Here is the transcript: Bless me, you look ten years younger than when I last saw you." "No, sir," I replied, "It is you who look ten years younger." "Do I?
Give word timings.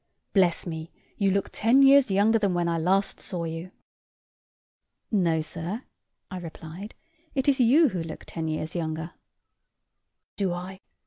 Bless 0.33 0.65
me, 0.65 0.91
you 1.19 1.29
look 1.29 1.51
ten 1.51 1.83
years 1.83 2.09
younger 2.09 2.39
than 2.39 2.55
when 2.55 2.67
I 2.67 2.79
last 2.79 3.19
saw 3.19 3.43
you." 3.43 3.69
"No, 5.11 5.41
sir," 5.41 5.83
I 6.31 6.37
replied, 6.39 6.95
"It 7.35 7.47
is 7.47 7.59
you 7.59 7.89
who 7.89 8.01
look 8.01 8.23
ten 8.25 8.47
years 8.47 8.73
younger." 8.73 9.11
"Do 10.37 10.53
I? 10.53 10.79